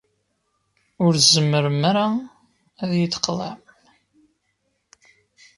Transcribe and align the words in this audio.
Ur 1.05 1.13
tzemmrem 1.17 1.81
ara 1.89 2.05
ad 2.83 2.91
iyi-d-tqeḍɛem. 2.93 3.59